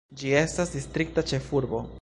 Ĝi 0.21 0.31
estas 0.39 0.73
distrikta 0.77 1.27
ĉefurbo. 1.33 1.87